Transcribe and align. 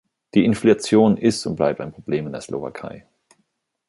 Die 0.33 0.45
Inflation 0.45 1.15
ist 1.15 1.45
und 1.45 1.57
bleibt 1.57 1.79
ein 1.79 1.91
Problem 1.91 2.25
in 2.25 2.31
der 2.31 2.41
Slowakei. 2.41 3.05